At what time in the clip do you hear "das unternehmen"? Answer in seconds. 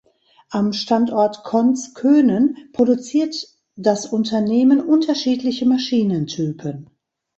3.75-4.81